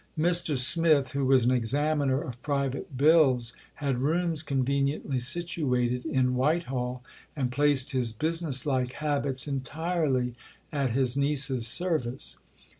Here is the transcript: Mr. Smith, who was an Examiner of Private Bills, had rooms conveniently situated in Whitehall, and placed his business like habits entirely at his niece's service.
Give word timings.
Mr. 0.17 0.57
Smith, 0.57 1.11
who 1.11 1.23
was 1.27 1.45
an 1.45 1.51
Examiner 1.51 2.19
of 2.19 2.41
Private 2.41 2.97
Bills, 2.97 3.53
had 3.75 3.99
rooms 4.01 4.41
conveniently 4.41 5.19
situated 5.19 6.07
in 6.07 6.33
Whitehall, 6.33 7.03
and 7.35 7.51
placed 7.51 7.91
his 7.91 8.11
business 8.11 8.65
like 8.65 8.93
habits 8.93 9.47
entirely 9.47 10.33
at 10.71 10.89
his 10.89 11.15
niece's 11.15 11.67
service. 11.67 12.37